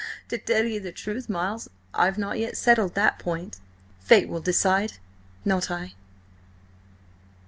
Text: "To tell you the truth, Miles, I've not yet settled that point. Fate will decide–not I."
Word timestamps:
"To 0.29 0.37
tell 0.39 0.65
you 0.65 0.79
the 0.79 0.91
truth, 0.91 1.29
Miles, 1.29 1.69
I've 1.93 2.17
not 2.17 2.39
yet 2.39 2.57
settled 2.57 2.95
that 2.95 3.19
point. 3.19 3.59
Fate 3.99 4.27
will 4.27 4.39
decide–not 4.41 5.69
I." 5.69 5.93